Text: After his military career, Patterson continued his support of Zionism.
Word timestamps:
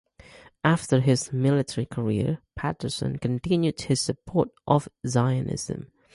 After 0.63 0.99
his 0.99 1.31
military 1.31 1.85
career, 1.85 2.39
Patterson 2.55 3.19
continued 3.19 3.81
his 3.81 4.01
support 4.01 4.49
of 4.65 4.89
Zionism. 5.05 5.91